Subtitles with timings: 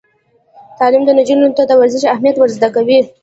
[0.77, 2.99] تعلیم نجونو ته د ورزش اهمیت ور زده کوي.